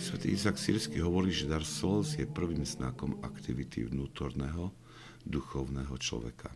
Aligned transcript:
Svetý 0.00 0.32
Izak 0.32 0.56
Sírsky 0.56 1.04
hovorí, 1.04 1.28
že 1.28 1.50
dar 1.50 1.60
slz 1.60 2.16
je 2.16 2.24
prvým 2.24 2.64
znakom 2.64 3.20
aktivity 3.20 3.84
vnútorného, 3.84 4.72
duchovného 5.28 5.92
človeka. 6.00 6.48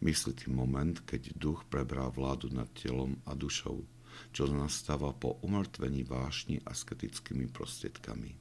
Myslí 0.00 0.32
tým 0.32 0.56
moment, 0.56 0.96
keď 1.04 1.36
duch 1.36 1.68
prebrá 1.68 2.08
vládu 2.08 2.48
nad 2.48 2.70
telom 2.72 3.20
a 3.28 3.36
dušou, 3.36 3.84
čo 4.32 4.48
nastáva 4.48 5.12
po 5.12 5.36
umrtvení 5.44 6.08
vášni 6.08 6.64
asketickými 6.64 7.52
prostriedkami. 7.52 8.32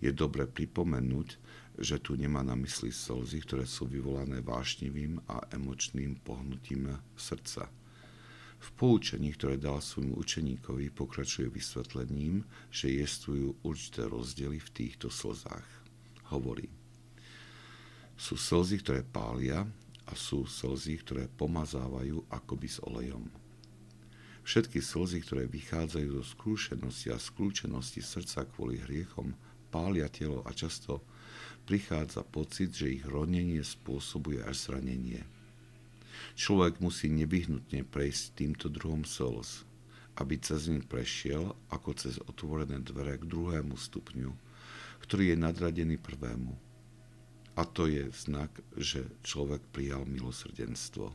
Je 0.00 0.10
dobre 0.14 0.48
pripomenúť, 0.48 1.28
že 1.76 2.00
tu 2.00 2.16
nemá 2.16 2.40
na 2.40 2.56
mysli 2.56 2.88
slzy, 2.88 3.44
ktoré 3.44 3.68
sú 3.68 3.84
vyvolané 3.84 4.40
vášnivým 4.40 5.20
a 5.28 5.44
emočným 5.52 6.24
pohnutím 6.24 6.96
srdca– 7.16 7.68
v 8.58 8.68
poučení, 8.74 9.30
ktoré 9.38 9.54
dal 9.54 9.78
svojmu 9.78 10.18
učeníkovi, 10.18 10.90
pokračuje 10.90 11.46
vysvetlením, 11.46 12.42
že 12.74 12.90
jestvujú 12.90 13.62
určité 13.62 14.10
rozdiely 14.10 14.58
v 14.58 14.70
týchto 14.74 15.14
slzách. 15.14 15.66
Hovorí, 16.34 16.66
sú 18.18 18.34
slzy, 18.34 18.82
ktoré 18.82 19.06
pália 19.06 19.62
a 20.10 20.12
sú 20.18 20.42
slzy, 20.42 20.98
ktoré 21.06 21.24
pomazávajú 21.30 22.26
akoby 22.26 22.68
s 22.68 22.82
olejom. 22.82 23.30
Všetky 24.42 24.82
slzy, 24.82 25.22
ktoré 25.22 25.44
vychádzajú 25.46 26.18
zo 26.18 26.24
skúšenosti 26.26 27.14
a 27.14 27.18
skľúčenosti 27.20 28.02
srdca 28.02 28.42
kvôli 28.50 28.82
hriechom, 28.82 29.38
pália 29.70 30.10
telo 30.10 30.42
a 30.42 30.50
často 30.50 31.04
prichádza 31.68 32.26
pocit, 32.26 32.74
že 32.74 32.90
ich 32.90 33.04
ronenie 33.06 33.62
spôsobuje 33.62 34.42
až 34.42 34.66
zranenie– 34.66 35.22
Človek 36.34 36.82
musí 36.82 37.08
nevyhnutne 37.08 37.86
prejsť 37.86 38.22
týmto 38.36 38.66
druhom 38.68 39.06
slz, 39.06 39.64
aby 40.18 40.34
cez 40.42 40.66
ne 40.68 40.82
prešiel 40.82 41.54
ako 41.70 41.94
cez 41.94 42.18
otvorené 42.26 42.82
dvere 42.82 43.16
k 43.16 43.24
druhému 43.24 43.78
stupňu, 43.78 44.34
ktorý 45.06 45.32
je 45.32 45.36
nadradený 45.38 45.96
prvému. 45.96 46.58
A 47.58 47.66
to 47.66 47.90
je 47.90 48.06
znak, 48.14 48.54
že 48.78 49.06
človek 49.26 49.62
prijal 49.74 50.06
milosrdenstvo. 50.06 51.10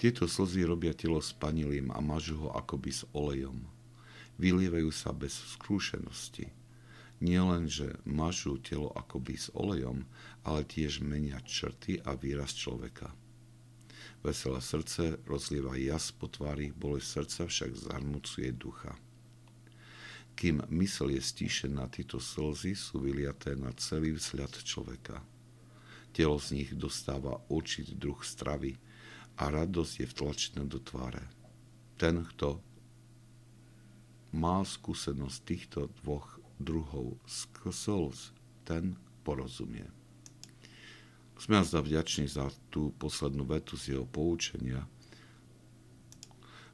Tieto 0.00 0.24
slzy 0.24 0.64
robia 0.64 0.96
telo 0.96 1.20
spanilým 1.20 1.92
a 1.92 2.00
mažu 2.00 2.34
ho 2.42 2.50
akoby 2.56 2.90
s 2.90 3.04
olejom. 3.12 3.60
Vylievajú 4.40 4.88
sa 4.90 5.12
bez 5.12 5.36
skrúšenosti. 5.54 6.50
Nie 7.22 7.38
len, 7.38 7.70
že 7.70 7.94
mažú 8.02 8.58
telo 8.58 8.90
akoby 8.98 9.38
s 9.38 9.52
olejom, 9.54 10.02
ale 10.42 10.66
tiež 10.66 11.06
menia 11.06 11.38
črty 11.46 12.02
a 12.02 12.18
výraz 12.18 12.50
človeka. 12.56 13.14
Veselé 14.22 14.62
srdce 14.62 15.18
rozlieva 15.26 15.74
jas 15.74 16.14
po 16.14 16.30
tvári, 16.30 16.70
bolesť 16.70 17.26
srdca 17.26 17.42
však 17.50 17.70
zarmucuje 17.74 18.54
ducha. 18.54 18.94
Kým 20.38 20.62
mysl 20.70 21.10
je 21.12 21.22
stíšená, 21.22 21.90
tieto 21.90 22.22
slzy 22.22 22.78
sú 22.78 23.02
vyliaté 23.02 23.58
na 23.58 23.74
celý 23.74 24.14
vzhľad 24.14 24.62
človeka. 24.62 25.20
Telo 26.14 26.38
z 26.38 26.62
nich 26.62 26.70
dostáva 26.72 27.42
určitý 27.50 27.98
druh 27.98 28.22
stravy 28.22 28.78
a 29.42 29.50
radosť 29.50 29.94
je 30.00 30.06
vtlačená 30.06 30.62
do 30.70 30.78
tváre. 30.78 31.26
Ten, 31.98 32.22
kto 32.22 32.62
má 34.32 34.62
skúsenosť 34.62 35.38
týchto 35.44 35.80
dvoch 36.00 36.38
druhov 36.62 37.18
slz, 37.26 38.32
ten 38.62 38.94
porozumie. 39.26 40.01
Sme 41.42 41.58
zda 41.66 41.82
vďační 41.82 42.30
za 42.30 42.54
tú 42.70 42.94
poslednú 43.02 43.42
vetu 43.42 43.74
z 43.74 43.98
jeho 43.98 44.06
poučenia, 44.06 44.86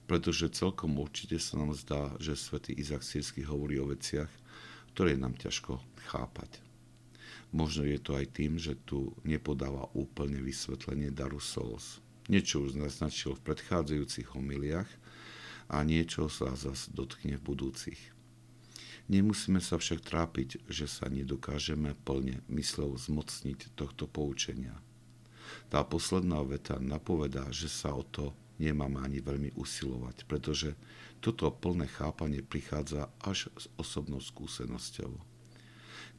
pretože 0.04 0.52
celkom 0.52 0.92
určite 1.00 1.40
sa 1.40 1.56
nám 1.56 1.72
zdá, 1.72 2.12
že 2.20 2.36
svätý 2.36 2.76
Izak 2.76 3.00
Sírsky 3.00 3.48
hovorí 3.48 3.80
o 3.80 3.88
veciach, 3.88 4.28
ktoré 4.92 5.16
nám 5.16 5.40
ťažko 5.40 5.80
chápať. 6.12 6.60
Možno 7.48 7.88
je 7.88 7.96
to 7.96 8.12
aj 8.12 8.28
tým, 8.28 8.60
že 8.60 8.76
tu 8.84 9.16
nepodáva 9.24 9.88
úplne 9.96 10.36
vysvetlenie 10.44 11.16
daru 11.16 11.40
Solos. 11.40 12.04
Niečo 12.28 12.60
už 12.60 12.76
naznačil 12.76 13.40
v 13.40 13.44
predchádzajúcich 13.48 14.36
homiliach 14.36 14.90
a 15.72 15.80
niečo 15.80 16.28
sa 16.28 16.52
zase 16.52 16.92
dotkne 16.92 17.40
v 17.40 17.56
budúcich. 17.56 18.17
Nemusíme 19.08 19.64
sa 19.64 19.80
však 19.80 20.04
trápiť, 20.04 20.68
že 20.68 20.84
sa 20.84 21.08
nedokážeme 21.08 21.96
plne 22.04 22.44
mysľou 22.52 22.92
zmocniť 23.00 23.72
tohto 23.72 24.04
poučenia. 24.04 24.76
Tá 25.72 25.80
posledná 25.80 26.44
veta 26.44 26.76
napovedá, 26.76 27.48
že 27.48 27.72
sa 27.72 27.96
o 27.96 28.04
to 28.04 28.36
nemáme 28.60 29.00
ani 29.00 29.24
veľmi 29.24 29.56
usilovať, 29.56 30.28
pretože 30.28 30.76
toto 31.24 31.48
plné 31.48 31.88
chápanie 31.88 32.44
prichádza 32.44 33.08
až 33.24 33.48
s 33.56 33.72
osobnou 33.80 34.20
skúsenosťou. 34.20 35.16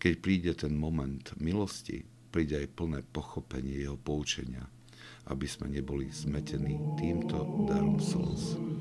Keď 0.01 0.13
príde 0.17 0.51
ten 0.57 0.73
moment 0.73 1.29
milosti, 1.38 2.09
príde 2.33 2.57
aj 2.57 2.73
plné 2.73 3.00
pochopenie 3.06 3.85
jeho 3.85 4.00
poučenia, 4.01 4.66
aby 5.29 5.45
sme 5.45 5.69
neboli 5.69 6.09
zmetení 6.09 6.79
týmto 6.97 7.67
darom 7.69 8.01
slz. 8.01 8.78